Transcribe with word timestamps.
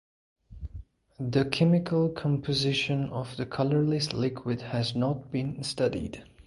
The 1.19 1.45
chemical 1.45 2.09
composition 2.09 3.09
of 3.09 3.37
the 3.37 3.45
colorless 3.45 4.13
liquid 4.13 4.61
has 4.61 4.95
not 4.95 5.31
been 5.31 5.63
studied. 5.63 6.23